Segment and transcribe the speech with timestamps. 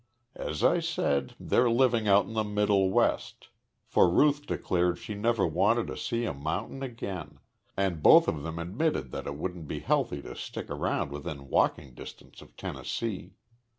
[0.33, 3.49] As I said, they're living out in the Middle West,
[3.85, 7.37] for Ruth declared she never wanted to see a mountain again,
[7.77, 11.93] and both of them admitted that it wouldn't be healthy to stick around within walking
[11.93, 13.35] distance of Tennessee.